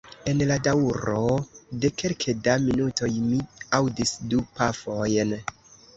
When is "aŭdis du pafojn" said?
3.81-5.37